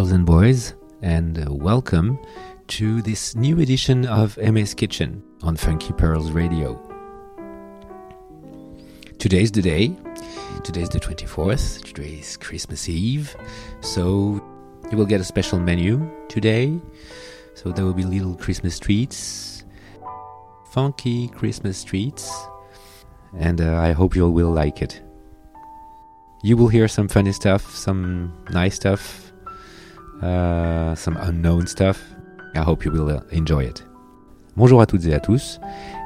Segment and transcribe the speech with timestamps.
[0.00, 0.72] girls and boys,
[1.02, 2.18] and uh, welcome
[2.68, 6.80] to this new edition of Aimé's Kitchen on Funky Pearls Radio.
[9.18, 9.94] Today's the day.
[10.64, 11.84] Today's the 24th.
[11.84, 13.36] Today is Christmas Eve.
[13.82, 14.42] So
[14.90, 16.80] you will get a special menu today.
[17.52, 19.64] So there will be little Christmas treats,
[20.72, 22.32] funky Christmas treats,
[23.36, 25.02] and uh, I hope you all will like it.
[26.42, 29.29] You will hear some funny stuff, some nice stuff,
[30.22, 31.98] uh, some unknown stuff.
[32.54, 33.86] I hope you will enjoy it.
[34.56, 35.60] Bonjour à toutes et à tous,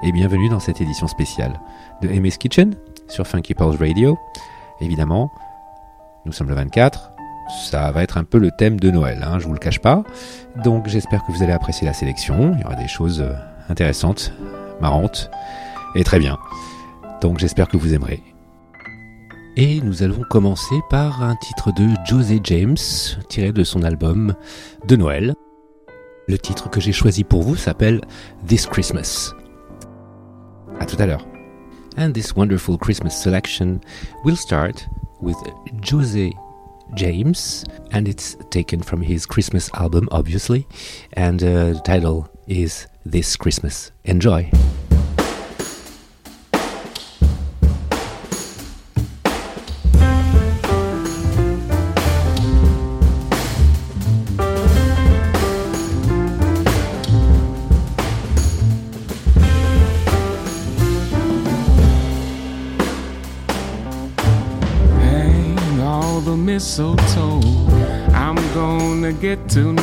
[0.05, 1.59] et bienvenue dans cette édition spéciale
[2.03, 2.75] de MS Kitchen
[3.09, 4.19] sur Funky Pulse Radio.
[4.81, 5.33] Évidemment,
[6.27, 7.11] nous sommes le 24,
[7.71, 10.05] ça va être un peu le thème de Noël, hein, je vous le cache pas.
[10.63, 13.33] Donc j'espère que vous allez apprécier la sélection, il y aura des choses euh,
[13.69, 14.33] intéressantes,
[14.81, 15.31] marrantes,
[15.95, 16.39] et très bien.
[17.21, 18.34] Donc j'espère que vous aimerez.
[19.57, 22.77] Et nous allons commencer par un titre de José James,
[23.29, 24.35] tiré de son album
[24.89, 25.35] de Noël.
[26.27, 28.01] Le titre que j'ai choisi pour vous s'appelle
[28.49, 29.33] This Christmas.
[30.81, 31.25] À tout à l'heure.
[31.97, 33.79] And this wonderful Christmas selection
[34.25, 34.89] will start
[35.23, 35.37] with
[35.81, 36.33] José
[36.97, 40.67] James, and it's taken from his Christmas album, obviously,
[41.13, 43.93] and uh, the title is This Christmas.
[44.05, 44.51] Enjoy!
[69.49, 69.74] To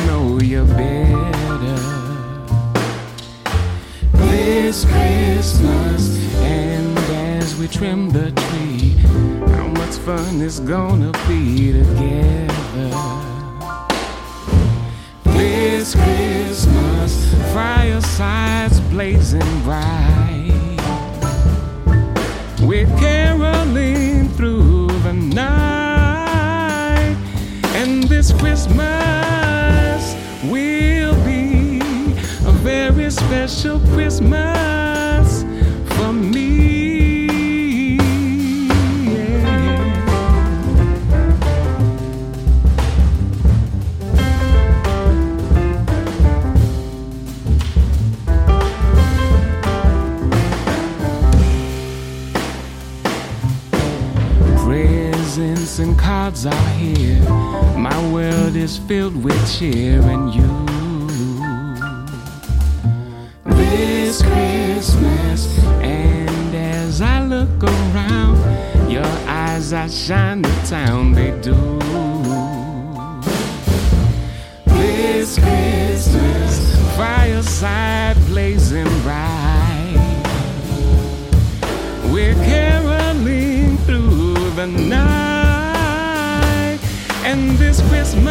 [87.72, 88.30] this Christmas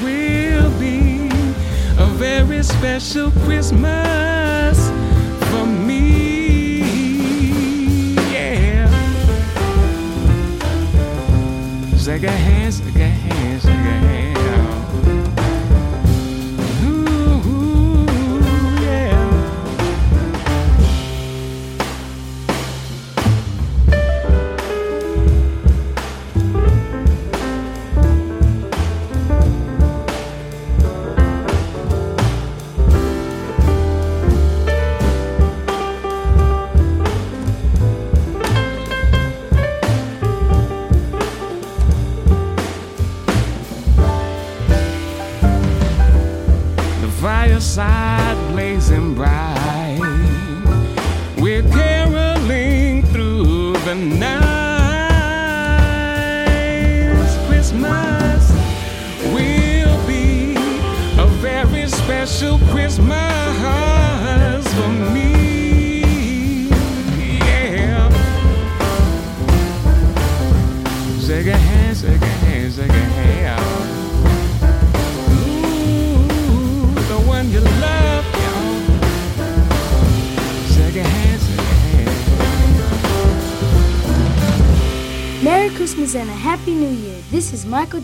[0.00, 1.26] will be
[1.98, 4.78] a very special Christmas
[5.50, 6.82] for me.
[8.32, 8.86] Yeah.
[11.98, 13.23] Shake a hand, shake a hand,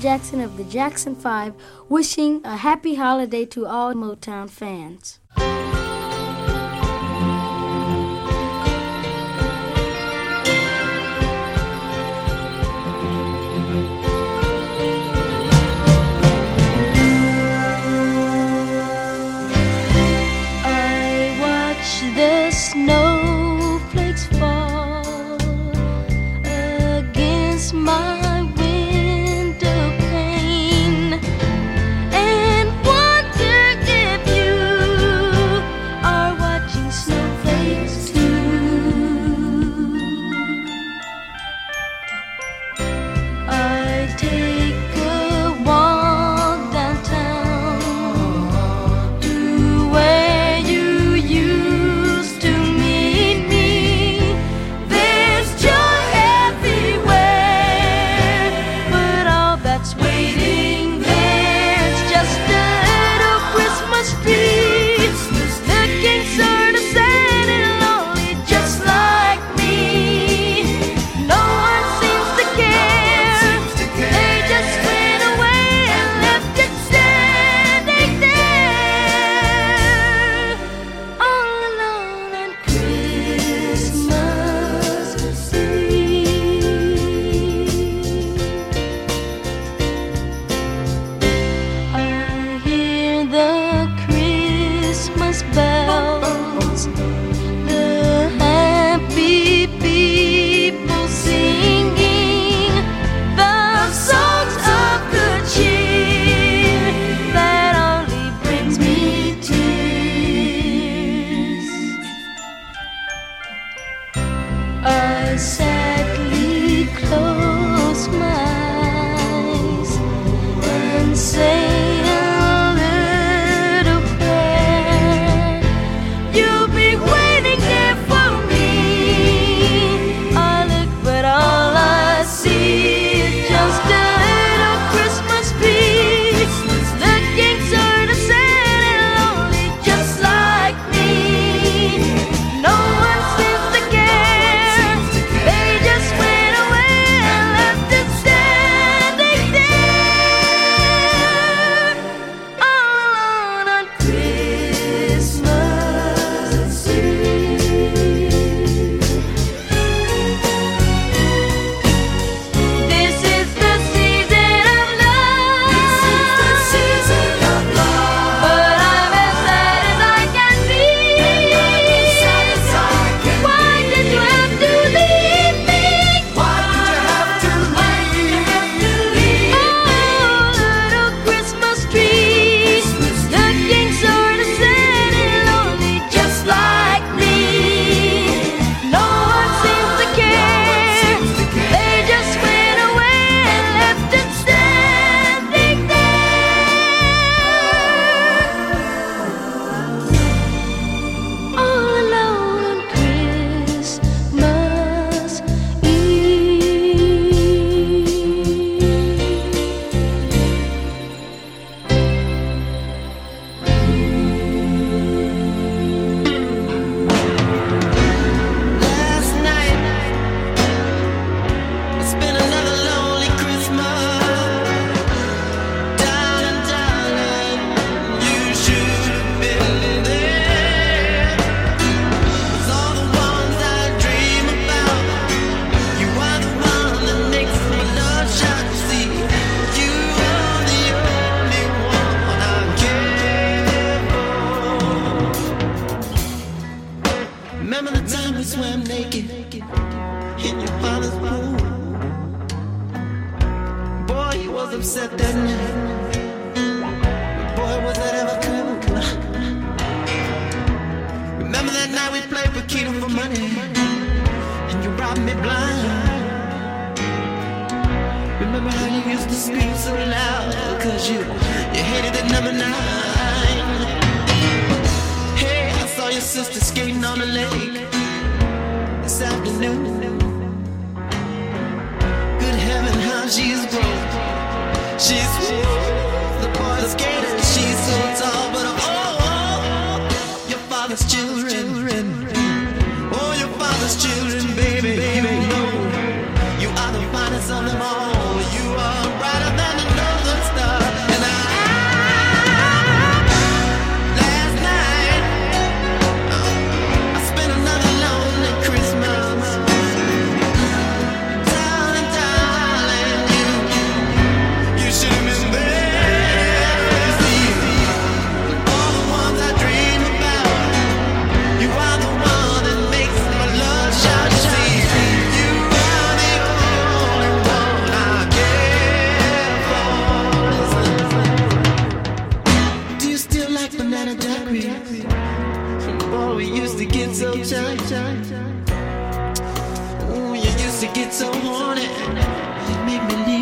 [0.01, 1.53] Jackson of the Jackson 5
[1.91, 5.20] wishing a happy holiday to all Motown fans.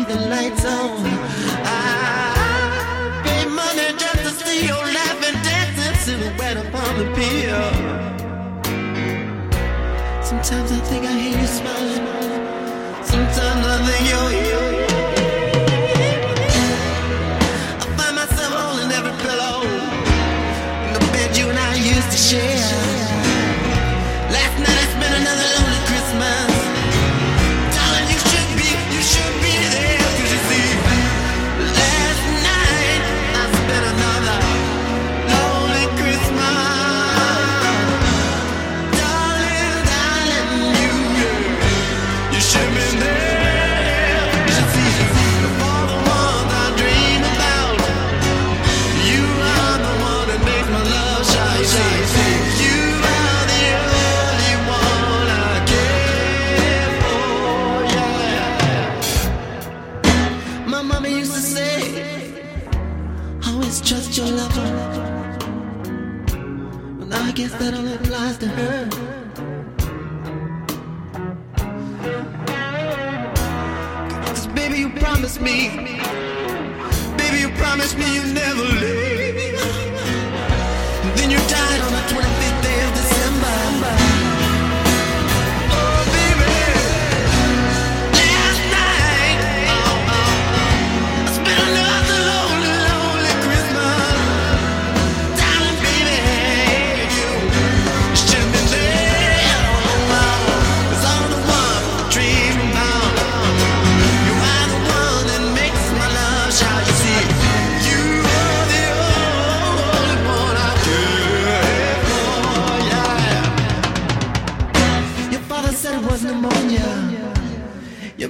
[0.09, 1.05] the lights on.
[1.63, 7.61] I pay money just to see you laughing, dancing, silhouette upon the pier.
[10.23, 12.05] Sometimes I think I hear you smiling.
[13.03, 14.68] Sometimes I think you're here.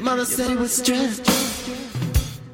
[0.10, 1.20] mother said it was stress.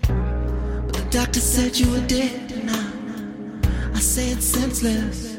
[0.01, 2.51] But the doctor said you were dead.
[2.51, 5.37] And I, I say it's senseless.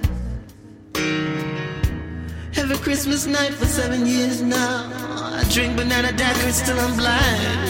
[2.57, 4.91] Every Christmas night for seven years now,
[5.41, 7.69] I drink banana daiquiris till I'm blind.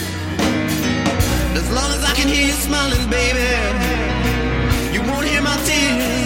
[1.61, 3.51] As long as I can hear you smiling, baby,
[4.95, 6.26] you won't hear my tears.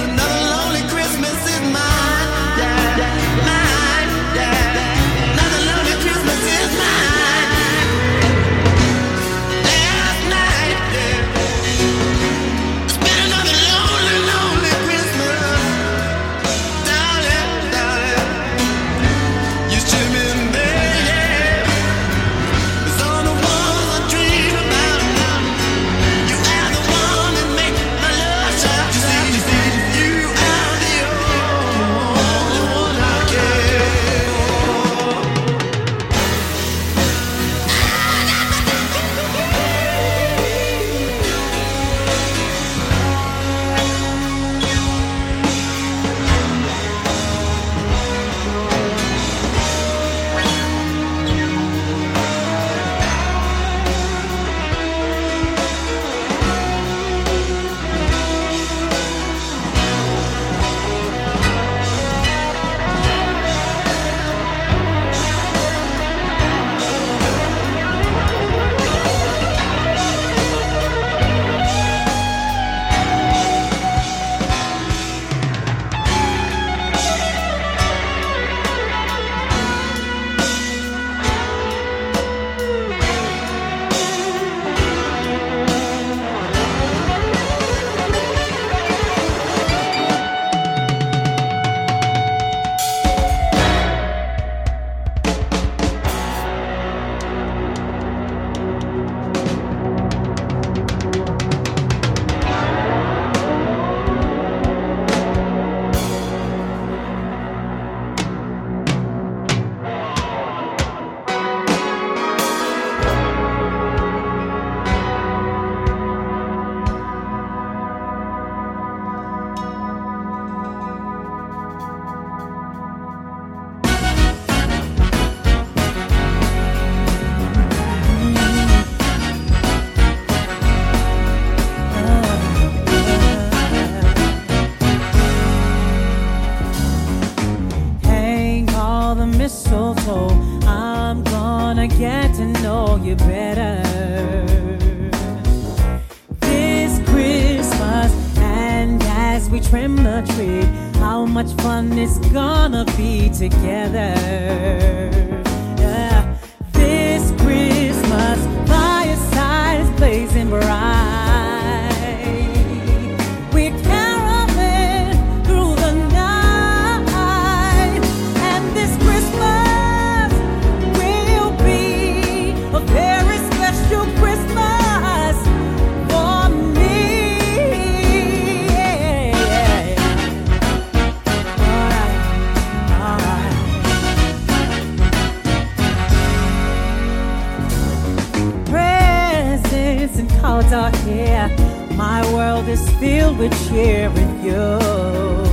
[191.96, 195.49] my world is filled with cheer with you.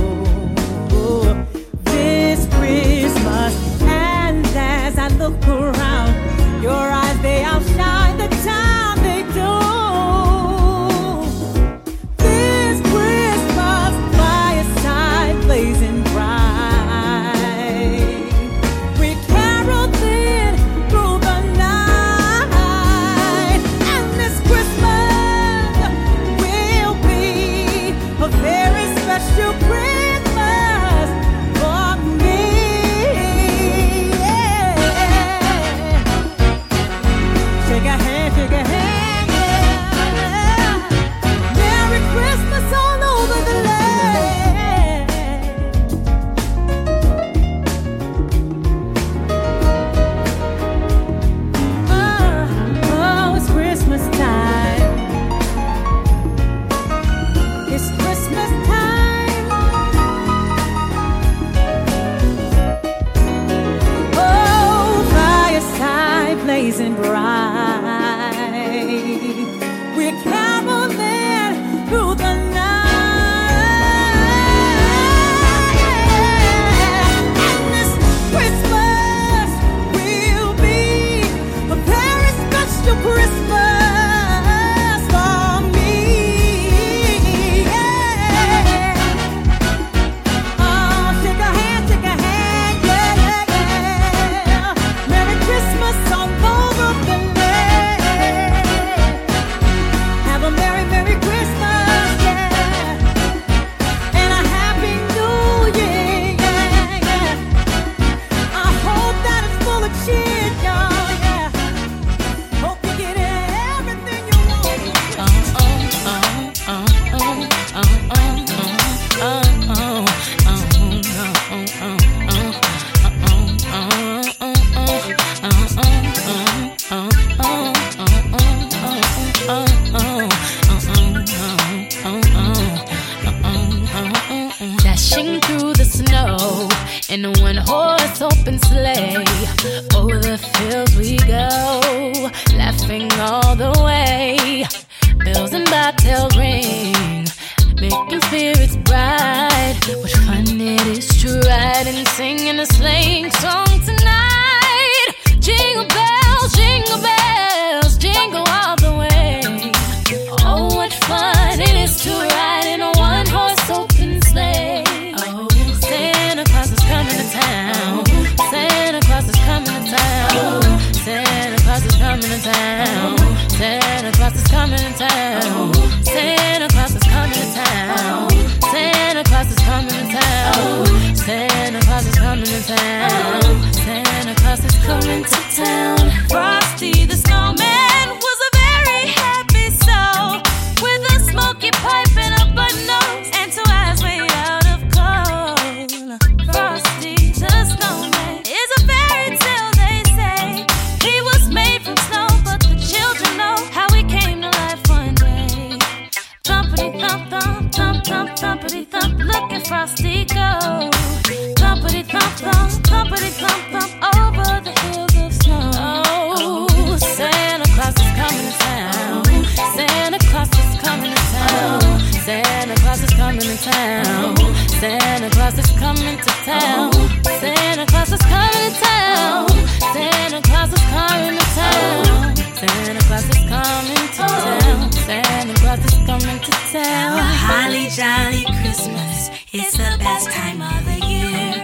[224.80, 226.92] Santa Claus is coming to town.
[227.40, 229.48] Santa Claus is coming to town.
[229.92, 232.36] Santa Claus is coming to town.
[232.54, 234.92] Santa Claus is coming to town.
[234.92, 237.18] Santa Claus is coming to town.
[237.18, 239.30] A holly jolly Christmas.
[239.52, 241.60] It's the best time of the year.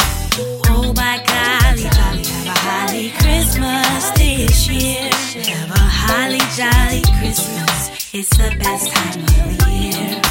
[0.67, 5.11] Oh my golly, jolly, have a holly Christmas this year.
[5.55, 8.13] Have a holly jolly Christmas.
[8.13, 10.24] It's the best time of the year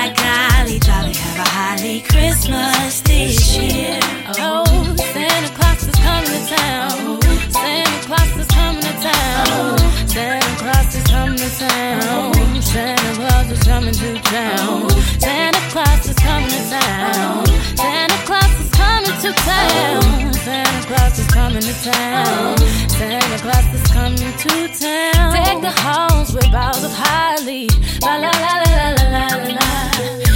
[0.00, 3.98] by golly, jolly, have a holly Christmas this year.
[4.38, 4.64] Oh,
[5.12, 7.20] Santa Claus is coming to town.
[7.52, 9.78] Santa Claus is coming to town.
[10.08, 12.32] Santa Claus is coming to town.
[12.62, 14.88] Santa Claus is coming to town.
[15.20, 17.46] Santa Claus is coming to town.
[17.76, 20.32] Santa Claus is coming to town.
[20.32, 22.89] Santa Claus is coming to town.
[23.00, 25.32] Santa Claus is coming to town.
[25.32, 27.66] Take the halls with boughs of holly.
[28.02, 30.29] La la la la la la la la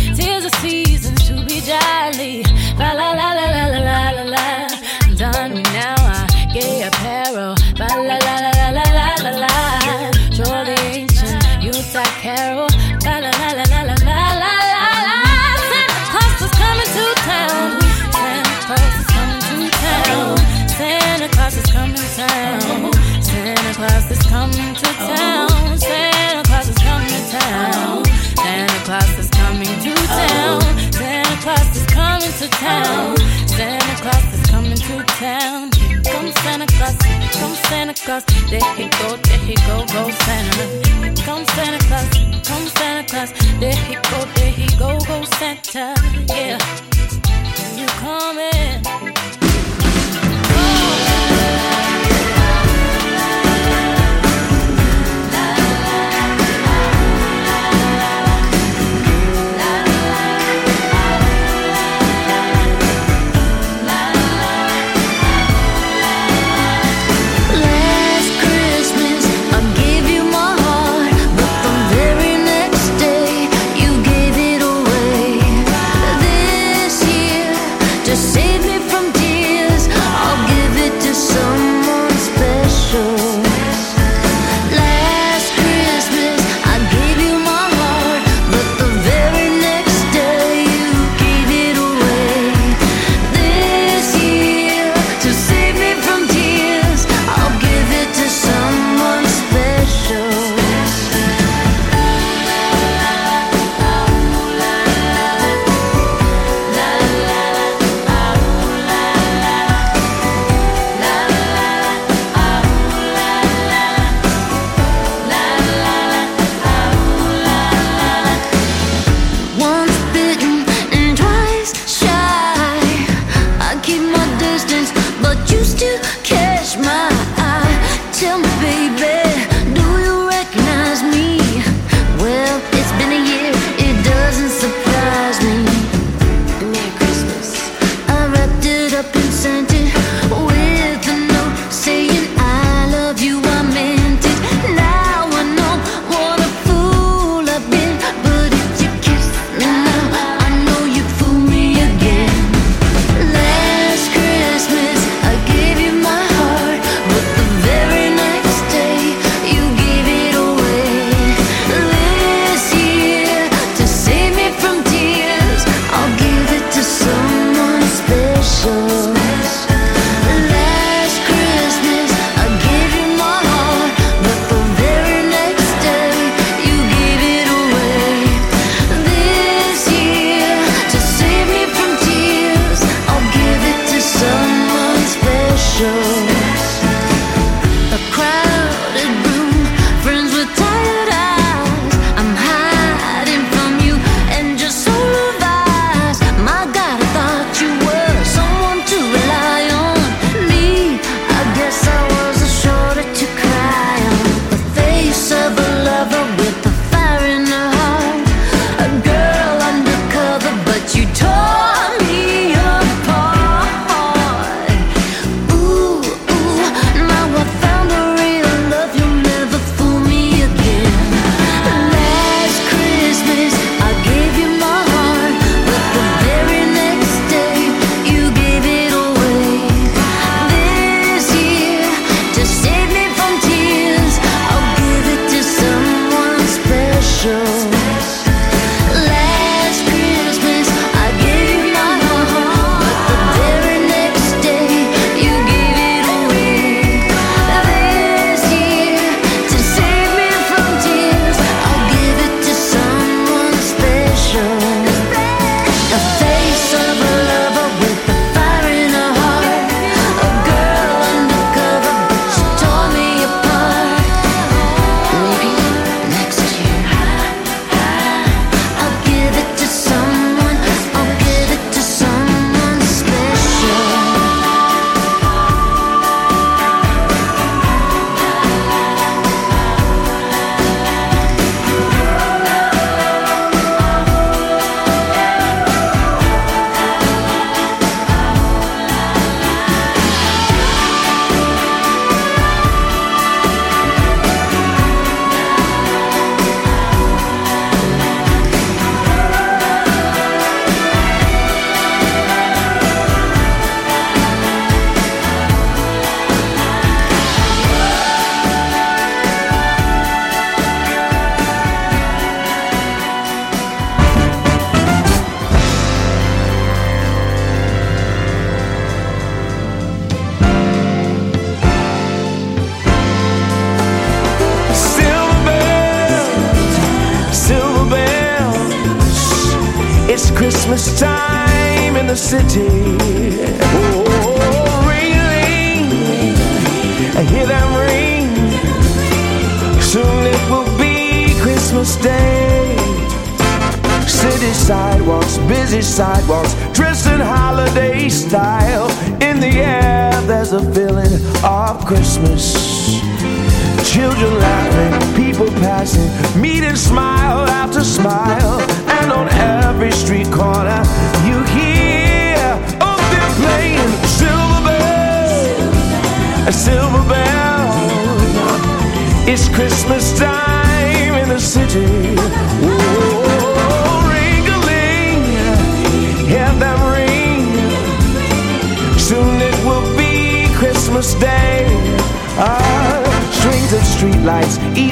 [23.86, 25.76] Claus is coming to town.
[25.76, 28.04] Santa Claus is coming to town.
[28.34, 30.60] Santa Claus is coming to town.
[30.92, 33.16] Santa Claus is coming to town.
[33.46, 35.70] Santa Claus is coming to town.
[36.02, 36.96] Comes Santa Claus.
[37.36, 38.24] Comes Santa Claus.
[38.48, 39.16] There he go.
[39.16, 39.84] There he go.
[39.92, 41.22] Go Santa.
[41.22, 42.08] Comes Santa Claus.
[42.48, 43.32] Comes Santa Claus.
[43.60, 44.24] There he go.
[44.34, 44.98] There he go.
[45.00, 45.94] Go Santa.
[46.32, 46.56] Yeah.
[47.76, 49.43] You coming?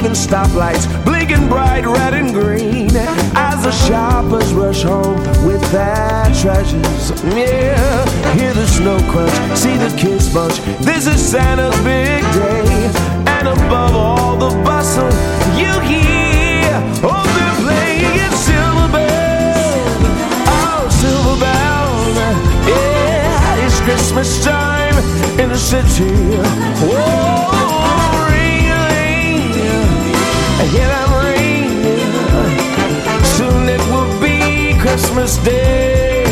[0.03, 2.91] Even stoplights, blinking bright red and green.
[3.35, 7.11] As the shoppers rush home with their treasures.
[7.23, 10.59] Yeah, hear the snow crunch, see the kids bunch.
[10.81, 12.91] This is Santa's big day.
[13.27, 15.09] And above all the bustle,
[15.55, 16.67] you hear,
[17.07, 19.87] oh, they're playing Silver Bell.
[20.51, 21.91] Oh, Silver Bell.
[22.67, 24.97] Yeah, it's Christmas time
[25.39, 26.11] in the city.
[26.91, 27.52] Oh,
[30.63, 31.67] I hear them ring.
[33.35, 36.23] Soon it will be Christmas Day.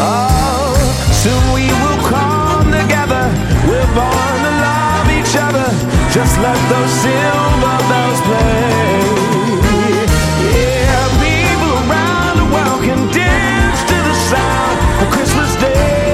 [0.00, 0.72] Oh,
[1.12, 3.28] soon we will come together.
[3.68, 5.68] We're born to love each other.
[6.08, 9.04] Just let those silver bells play.
[10.56, 16.09] Yeah, people around the world can dance to the sound of Christmas Day.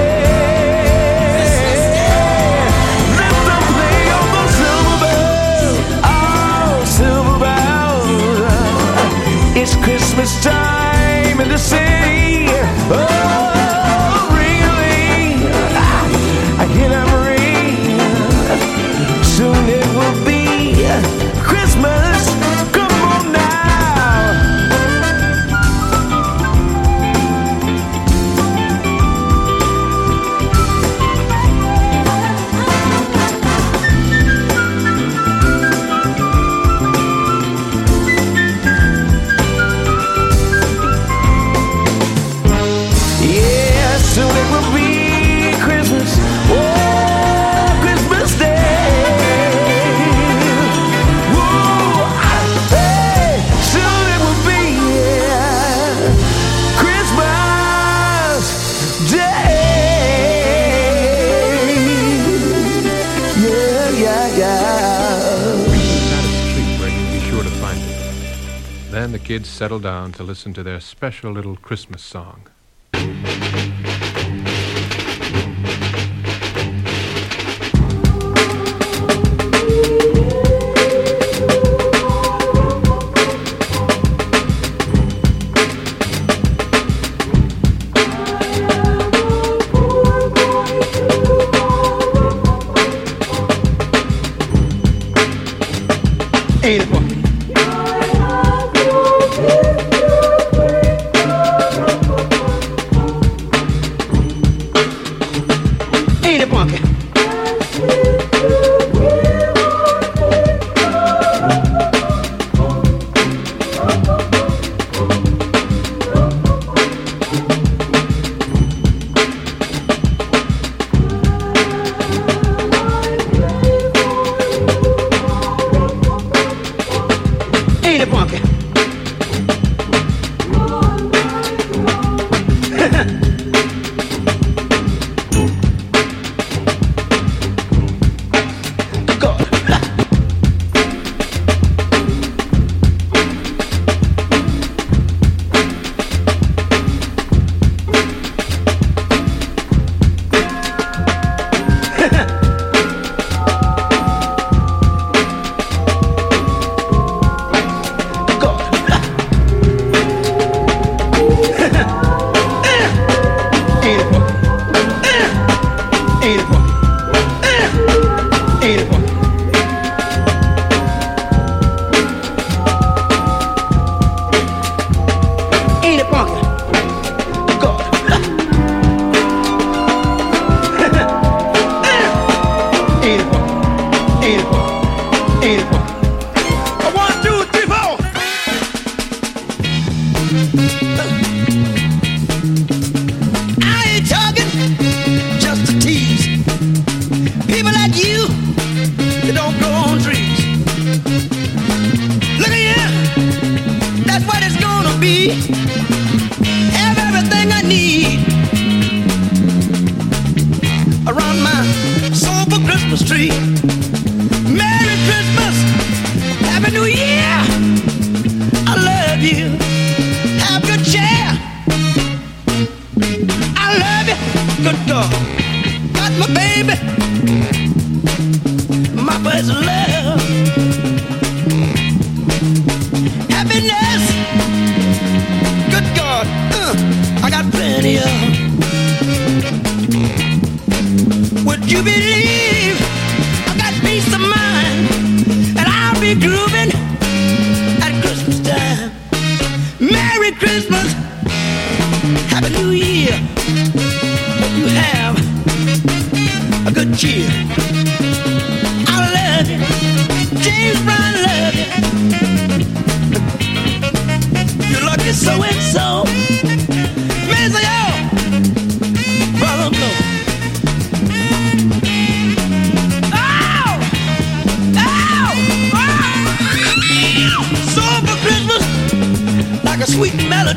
[69.37, 72.47] Kids settle down to listen to their special little Christmas song.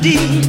[0.02, 0.39] Melody.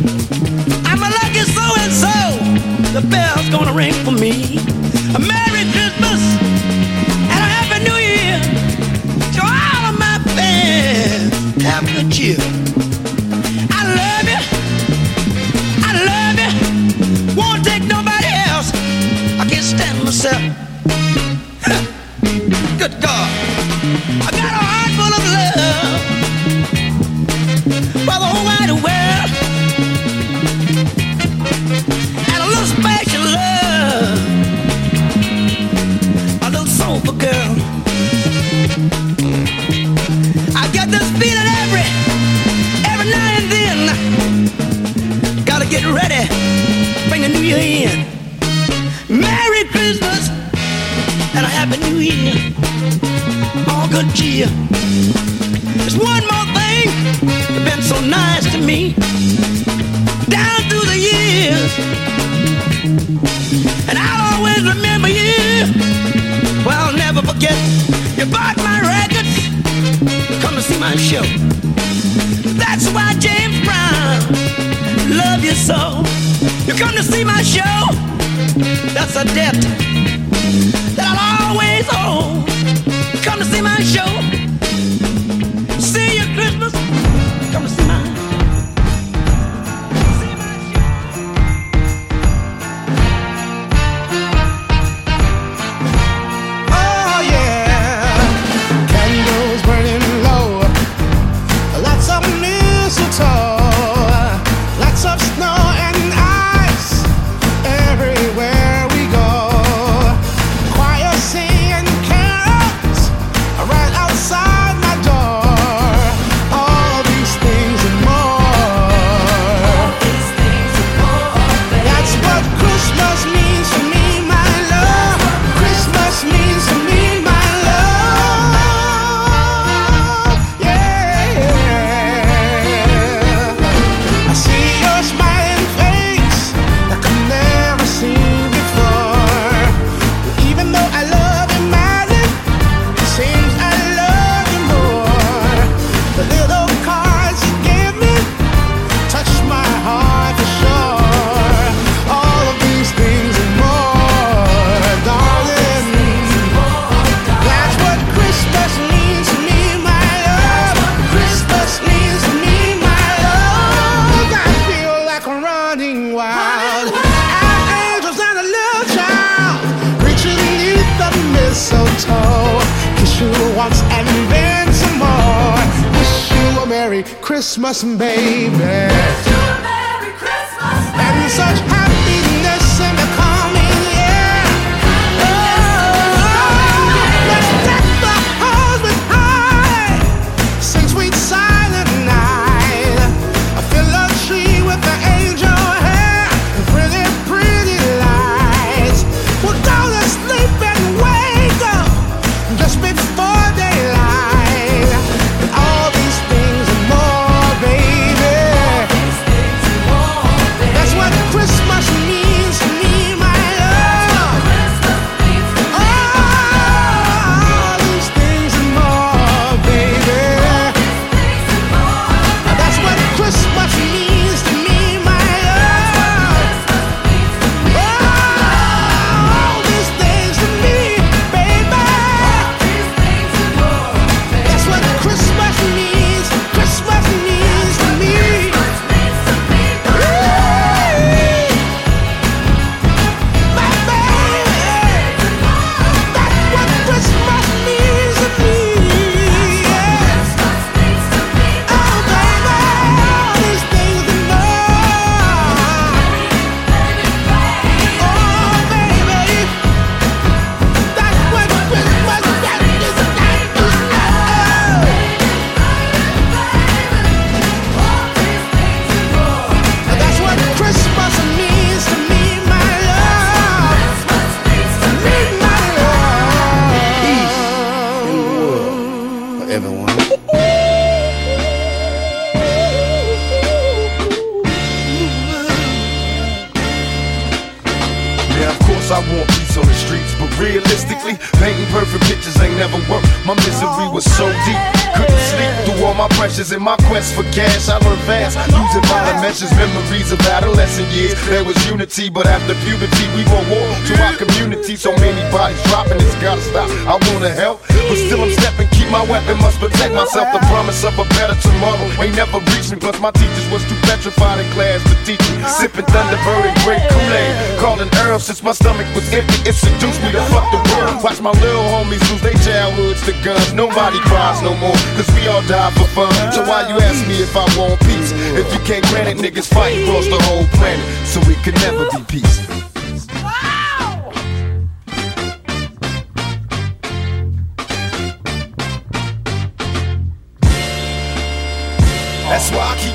[296.91, 297.69] Quest for cash.
[297.69, 301.15] I learned fast, using violent measures, memories of adolescent years.
[301.27, 304.75] There was unity, but after puberty, we were war to our community.
[304.75, 306.69] So many bodies dropping, it's gotta stop.
[306.91, 308.70] I wanna help, but still I'm stepping.
[308.91, 310.27] My weapon, must protect myself.
[310.35, 312.77] The promise of a better tomorrow ain't never reached me.
[312.77, 315.39] Plus my teachers was too petrified in class to teach me.
[315.47, 319.47] Sipping Thunderbird and great Kool-Aid, calling Earl since my stomach was empty.
[319.47, 320.99] It seduced me to fuck the world.
[321.01, 323.53] Watch my little homies lose their childhoods to guns.
[323.53, 326.11] Nobody cries no more, cause we all die for fun.
[326.35, 328.11] So why you ask me if I want peace?
[328.35, 330.83] If you can't grant it, niggas fight across the whole planet.
[331.07, 332.43] So it could never be peace.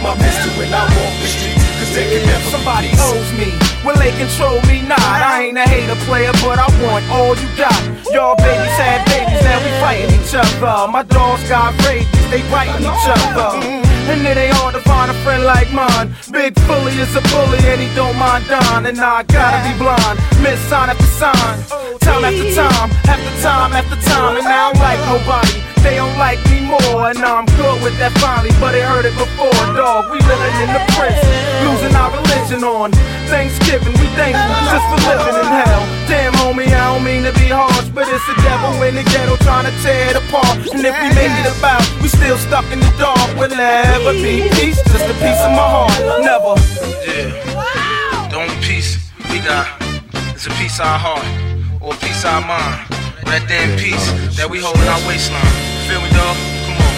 [0.07, 3.51] My pistol when I walk the streets, cause they can never Somebody be owes me.
[3.83, 4.87] Will they control me?
[4.87, 5.03] Not.
[5.03, 7.75] I ain't a hater player, but I want all you got.
[8.15, 10.87] Y'all babies had babies, now we fighting each other.
[10.93, 13.59] My dogs got rabies, they biting each other.
[13.59, 13.86] Mm-hmm.
[14.07, 16.15] And it ain't hard to find a friend like mine.
[16.31, 18.87] Big Fully is a bully and he don't mind dying.
[18.87, 20.23] And I gotta be blind.
[20.39, 21.59] Miss sign after sign.
[21.99, 24.39] Time after time, after time after time.
[24.39, 25.59] And I don't like nobody.
[25.83, 27.11] They don't like me more.
[27.11, 29.51] And I'm good with that finally, but they heard it before.
[29.75, 31.27] Dog, we living in the prison.
[31.67, 32.95] Losing our religion on
[33.27, 33.95] Thanksgiving.
[33.99, 35.83] We thankful just for living in hell.
[36.07, 39.37] Damn, homie, I don't mean to be harsh, but it's the devil in the ghetto
[39.45, 40.57] trying to tear it apart.
[40.72, 43.18] And if we make it about, we still stuck in the dark.
[43.37, 45.97] We'll never be peace, just a piece of my heart.
[46.22, 46.55] Never.
[47.05, 48.28] Yeah.
[48.30, 48.99] The only peace
[49.30, 49.66] we got
[50.37, 51.26] is a piece of our heart
[51.80, 52.87] or a piece of our mind.
[53.22, 54.07] Or that damn piece
[54.37, 55.43] that we hold in our waistline.
[55.89, 56.37] Feel me, dog?
[56.66, 56.91] Come on.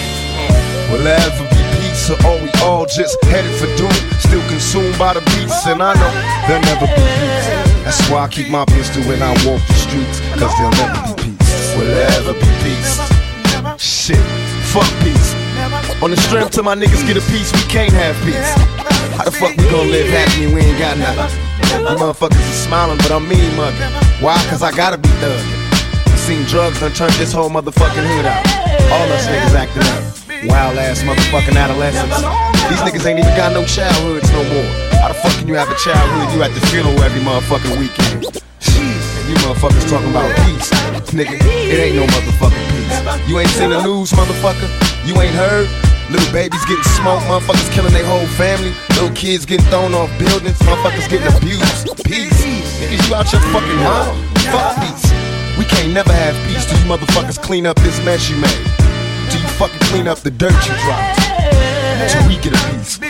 [0.91, 3.93] Will there ever be peace, or are we all just headed for doom?
[4.19, 6.13] Still consumed by the beats, and I know
[6.49, 7.68] there'll never be peace.
[7.89, 11.33] That's why I keep my pistol when I walk the streets, cause there'll never be
[11.41, 11.73] peace.
[11.73, 13.01] Will there ever be peace?
[13.81, 14.21] Shit,
[14.69, 15.33] fuck peace.
[16.05, 18.53] On the strength till my niggas get a piece, we can't have peace.
[19.17, 21.33] How the fuck we gon' live happy and we ain't got nothing?
[21.89, 23.81] You motherfuckers is smiling, but I'm mean mugging.
[24.21, 24.37] Why?
[24.53, 25.49] Cause I gotta be thugging.
[26.29, 28.45] Seen drugs done turned this whole motherfucking hood out.
[28.93, 30.05] All us niggas acting up.
[30.45, 32.21] Wild ass motherfucking adolescents.
[32.69, 34.88] These niggas ain't even got no childhoods no more.
[35.49, 36.29] You have a childhood?
[36.37, 38.29] You at the funeral every motherfucking weekend.
[38.61, 40.69] Jeez, you motherfuckers talking about peace.
[41.17, 43.29] Nigga, it ain't no motherfucking peace.
[43.29, 44.69] You ain't seen the news, motherfucker?
[45.09, 45.65] You ain't heard?
[46.13, 48.77] Little babies getting smoked, motherfuckers killing their whole family.
[49.01, 51.97] Little kids getting thrown off buildings, motherfuckers getting abused.
[52.05, 52.45] Peace.
[52.85, 54.21] Niggas, you out your fucking mind?
[54.53, 55.09] Fuck peace.
[55.57, 58.69] We can't never have peace till you motherfuckers clean up this mess you made.
[59.33, 61.17] Till you fucking clean up the dirt you dropped.
[62.13, 63.01] Till we get a piece.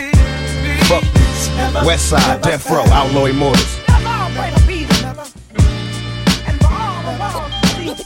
[0.87, 1.18] Fuck peace.
[1.85, 3.79] West Side, Death Row, Outlaw Immortals.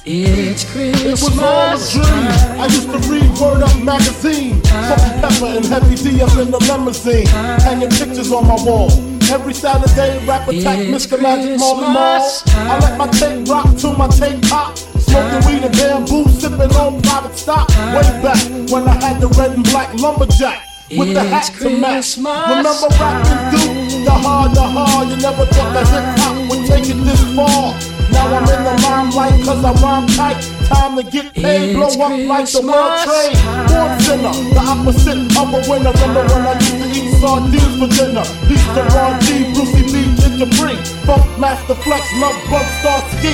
[0.05, 2.59] It's It was all a dream.
[2.59, 4.61] I used to read Word Up magazine.
[4.63, 7.25] Salt pepper and heavy D up in the limousine.
[7.63, 8.91] Hanging pictures on my wall.
[9.31, 11.21] Every Saturday, rap attack, It's Mr.
[11.21, 12.21] Magic Marley Marl.
[12.47, 14.77] I let my tape rock to my tape pop.
[14.77, 17.69] Smoking weed and bamboo, sipping on private stock.
[17.69, 18.41] Way back
[18.71, 20.72] when I had the red and black lumberjack.
[20.97, 22.17] With the hat It's to match.
[22.17, 24.05] Remember rapping Duke?
[24.05, 25.09] The hard, the hard.
[25.09, 27.73] You never thought that hip hop would take it this far.
[28.13, 30.37] Now I'm in the limelight cause I rhyme tight.
[30.69, 33.33] Time to get paid, blow It's up like the world trade.
[33.73, 35.93] Born sinner, the opposite of a winner.
[35.97, 38.25] Remember when I used to eat sardines for dinner?
[38.45, 40.77] Peace to Ron G, Brucey B, Kid Capri.
[41.09, 43.33] Funk Master Flex, Love Bug Star Ski.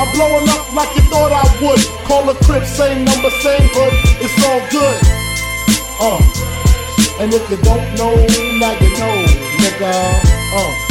[0.00, 1.82] I'm blowing up like you thought I would.
[2.08, 3.94] Call a crib, same number, same hood.
[4.24, 4.96] It's all good.
[6.00, 6.55] Uh.
[7.18, 9.24] And if you don't know, now you know,
[9.56, 9.92] nigga.
[10.52, 10.82] Uh.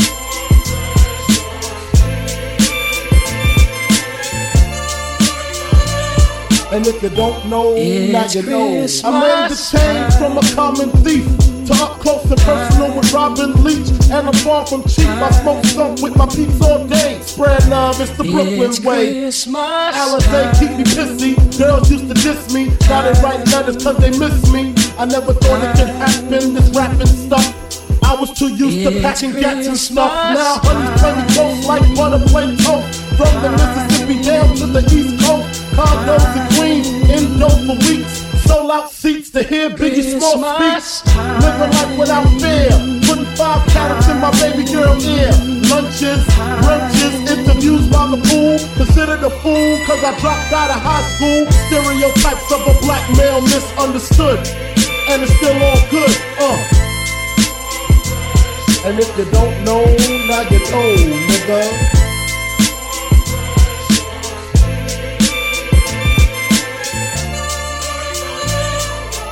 [6.76, 8.88] And if you don't know, now It's you know.
[9.06, 11.26] I made the change from a common thief
[11.68, 13.90] to up close and personal with Robin Leach.
[14.10, 15.08] And I'm far from cheap.
[15.08, 17.20] I smoke skunk with my peeps all day.
[17.22, 19.22] Spread love, it's the Brooklyn It's way.
[19.22, 21.58] Christmas Alizé keep me pissy.
[21.58, 22.72] Girls used to diss me.
[22.90, 24.74] Now they write letters cause they miss me.
[24.98, 27.44] I never thought it could happen, this rapping stuff.
[28.02, 30.08] I was too used to packing gats and stuff.
[30.08, 33.04] Now play me close like butter play toast.
[33.20, 35.52] From the Mississippi down to the East Coast.
[35.76, 38.24] Condos and Queens, indo for weeks.
[38.48, 40.80] Sold out seats to hear Biggie Small speak.
[41.44, 42.72] Living life without fear.
[43.04, 45.32] Putting five carats in my baby girl ear.
[45.68, 46.24] Lunches,
[46.64, 48.56] brunches, interviews by the pool.
[48.80, 51.52] Considered a fool cause I dropped out of high school.
[51.68, 54.40] Stereotypes of a black male misunderstood
[55.10, 56.16] and it's still all good.
[56.40, 56.58] Uh.
[58.86, 59.84] And if you don't know,
[60.28, 60.96] now you know,
[61.30, 61.62] nigga.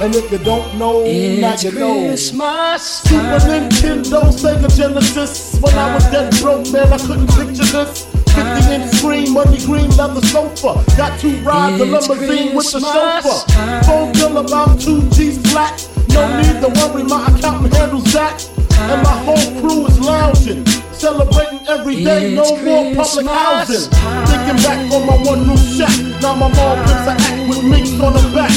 [0.01, 3.19] And if you don't know, it's now you Christmas know.
[3.21, 3.39] Time.
[3.39, 5.59] Super Nintendo, Sega Genesis.
[5.61, 8.12] When I was that broke, man, I couldn't picture this.
[8.33, 10.83] 50 inch screen, money green leather sofa.
[10.97, 13.39] Got two rides, a limousine with the chauffeur.
[13.85, 15.87] Phone bill about two G's flat.
[16.09, 18.49] No need to worry, my accountant handles that.
[18.89, 20.65] And my whole crew is lounging.
[20.91, 23.89] Celebrating every day, no more public housing.
[24.27, 25.93] Thinking back on my one room shack.
[26.21, 28.51] Now my mom pimps a act with minks on the back.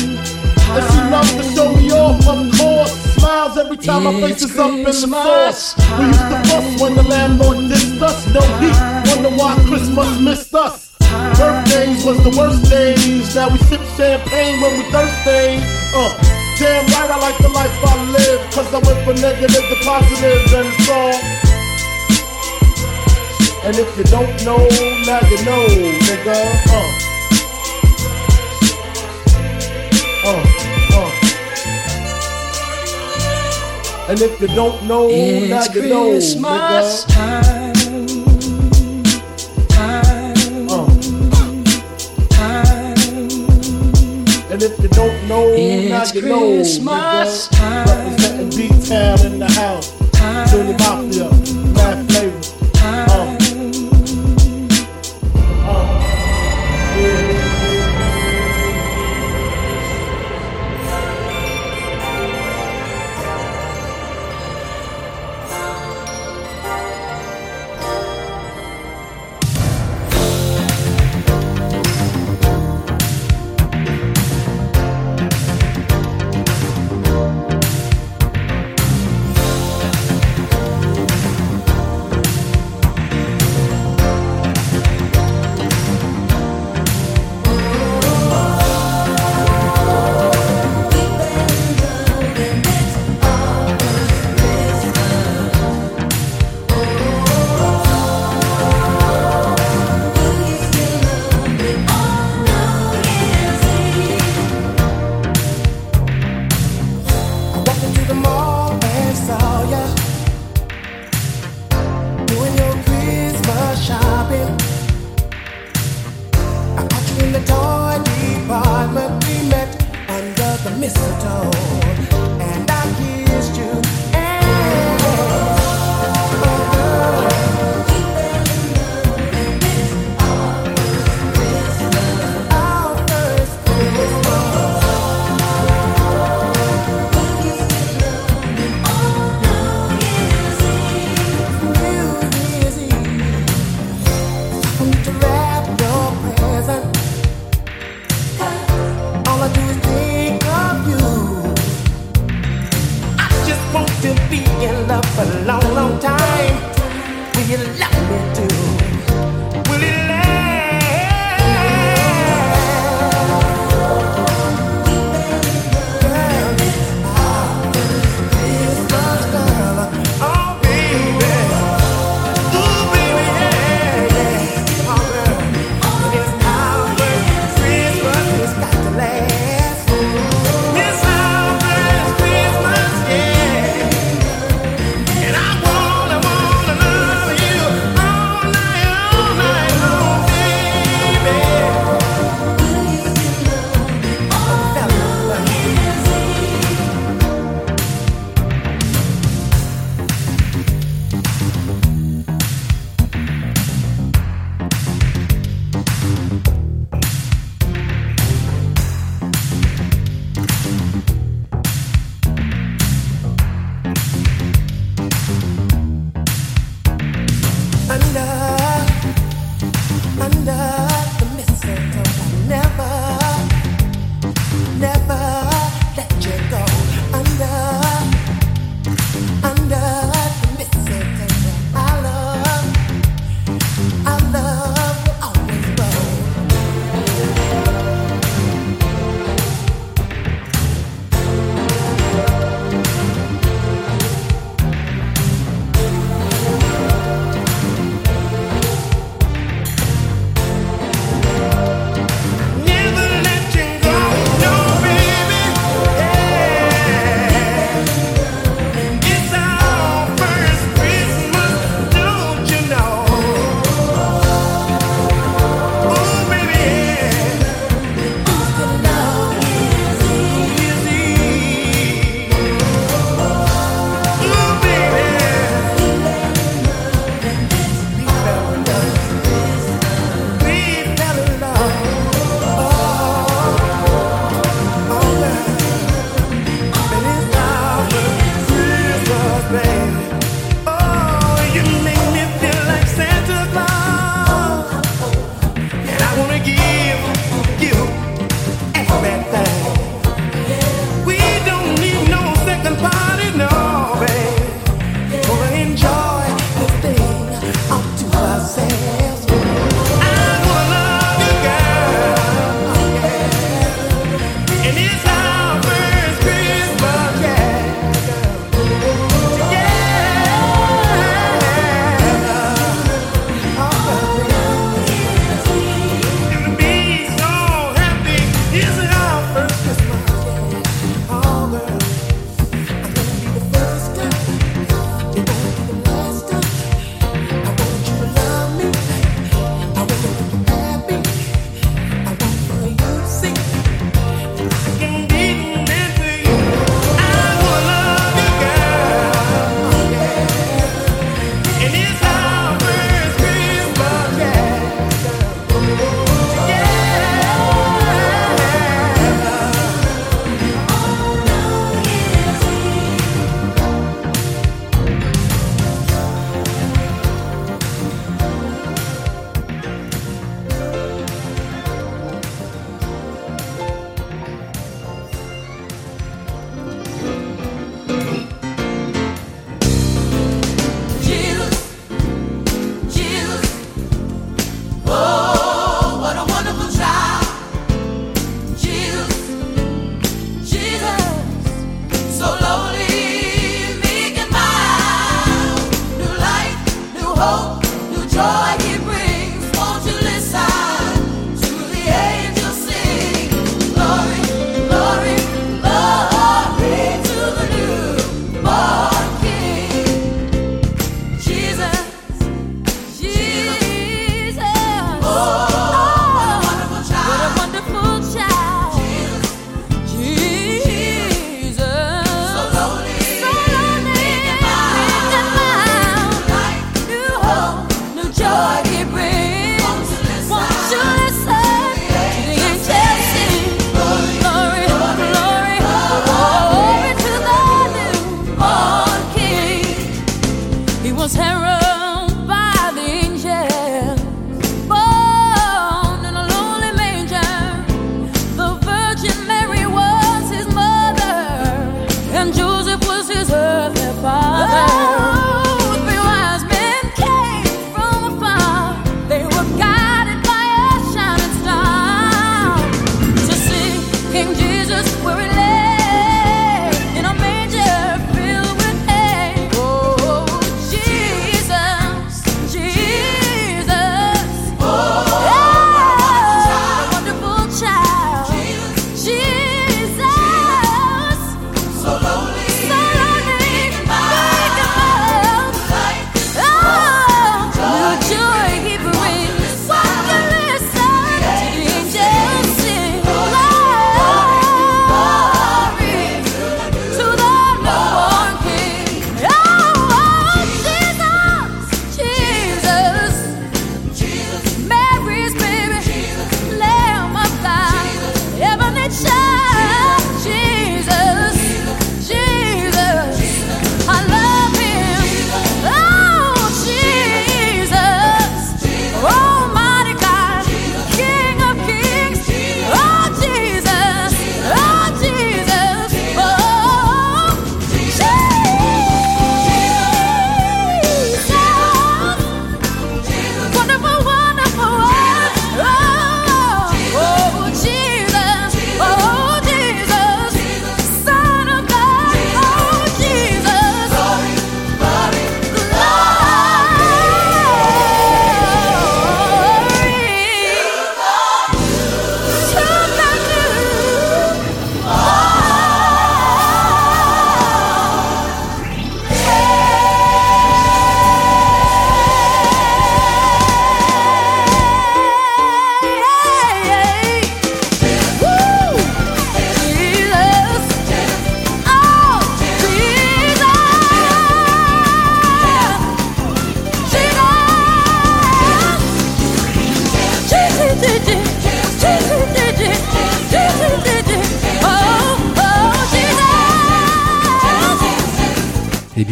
[0.73, 3.06] And she loves to show me off, of course.
[3.27, 5.75] Smiles every time my face is up in the sauce.
[5.99, 8.25] We used to fuss when the landlord dissed us.
[8.31, 8.79] No heat,
[9.11, 10.95] wonder why Christmas missed us.
[11.35, 13.35] Birthdays was the worst days.
[13.35, 15.59] Now we sip champagne when we thirsty.
[15.91, 16.15] Uh,
[16.55, 18.41] damn right, I like the life I live.
[18.55, 21.19] Cause I went from negative to positive and it's all.
[23.67, 24.63] And if you don't know,
[25.03, 25.67] now you know,
[25.99, 26.39] nigga.
[26.71, 26.95] Uh,
[30.31, 30.56] uh.
[34.09, 37.15] And if you don't know, now It's you know, Christmas nigga.
[37.15, 37.75] time.
[39.69, 40.71] Time.
[40.71, 40.87] Uh.
[44.53, 47.57] And if you don't know, now It's you know, Christmas nigga.
[47.59, 47.87] time.
[47.89, 49.93] Representing D-Town in the house.
[50.51, 51.29] Junior Mafia,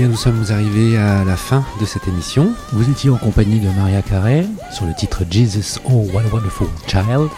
[0.09, 2.53] nous sommes arrivés à la fin de cette émission.
[2.73, 6.69] Vous étiez en compagnie de Maria Carey sur le titre Jesus, Oh What a Wonderful
[6.87, 7.31] Child,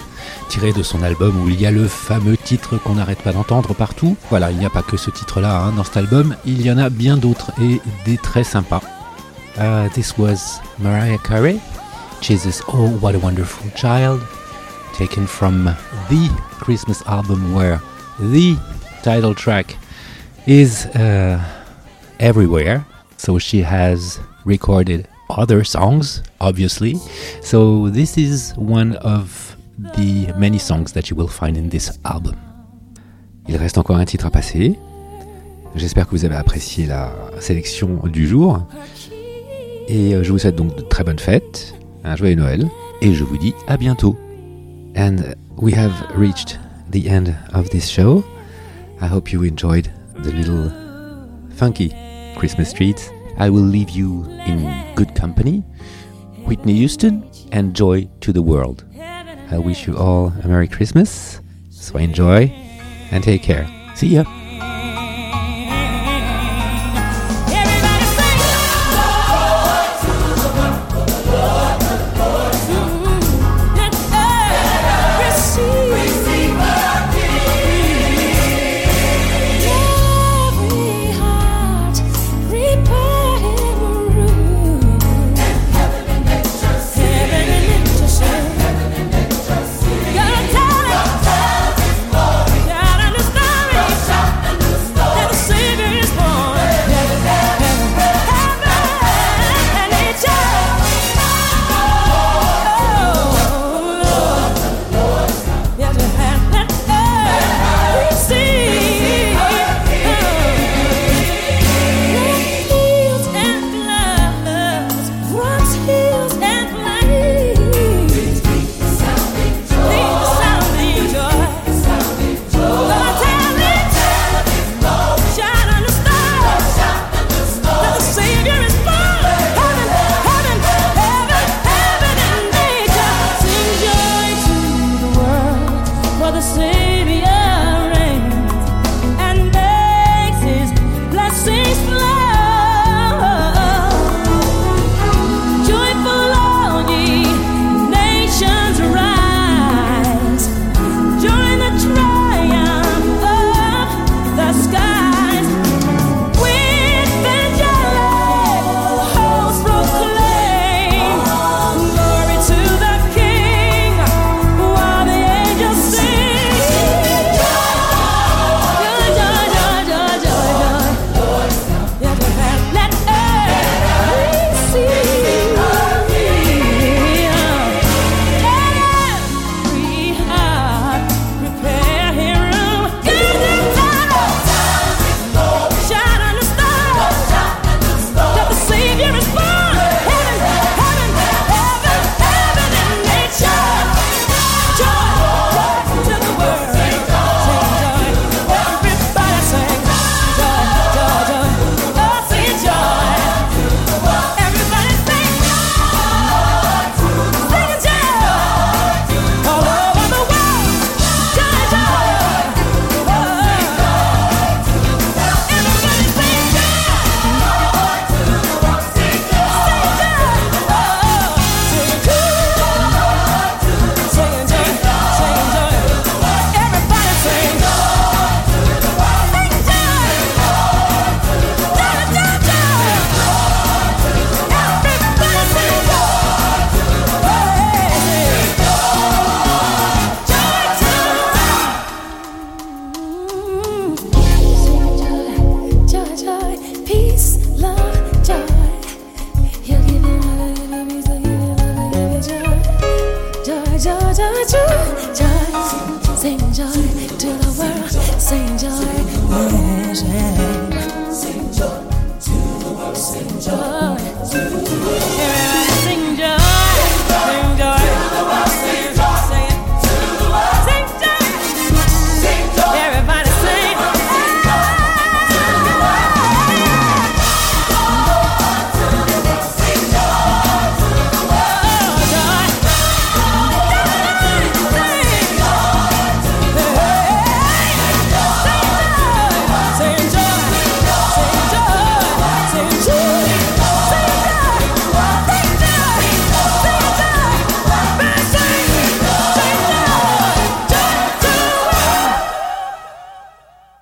[0.48, 3.74] tiré de son album où il y a le fameux titre qu'on n'arrête pas d'entendre
[3.74, 4.16] partout.
[4.30, 6.78] Voilà, il n'y a pas que ce titre-là hein, dans cet album, il y en
[6.78, 8.82] a bien d'autres et des très sympas.
[9.58, 11.58] Uh, this was Mariah Carey,
[12.20, 14.20] Jesus, Oh What a Wonderful Child,
[14.96, 15.74] taken from
[16.08, 17.80] the Christmas album where
[18.18, 18.56] the
[19.02, 19.76] title track
[20.46, 21.38] is uh,
[22.18, 22.84] everywhere.
[23.16, 26.96] So she has recorded other songs, obviously.
[27.42, 32.36] So this is one of the many songs that you will find in this album.
[33.48, 34.76] Il reste encore un titre à passer.
[35.74, 38.66] J'espère que vous avez apprécié la sélection du jour.
[39.88, 42.68] Et euh, je vous souhaite donc de très bonnes fêtes, un joyeux Noël,
[43.02, 44.16] et je vous dis à bientôt.
[44.96, 45.16] And
[45.56, 46.58] we have reached
[46.90, 48.24] the end of this show.
[49.00, 49.90] I hope you enjoyed
[50.24, 50.72] the little
[51.50, 51.92] funky
[52.36, 53.10] Christmas treats.
[53.38, 55.64] I will leave you in good company.
[56.46, 58.84] Whitney Houston and joy to the world.
[59.50, 61.40] I wish you all a Merry Christmas.
[61.70, 62.52] So enjoy
[63.10, 63.66] and take care.
[63.94, 64.24] See ya.